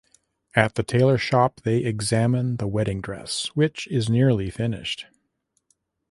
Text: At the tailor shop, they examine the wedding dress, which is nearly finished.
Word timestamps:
At 0.55 0.73
the 0.73 0.81
tailor 0.83 1.19
shop, 1.19 1.61
they 1.63 1.83
examine 1.85 2.57
the 2.57 2.65
wedding 2.67 3.01
dress, 3.01 3.51
which 3.53 3.85
is 3.89 4.09
nearly 4.09 4.49
finished. 4.49 5.05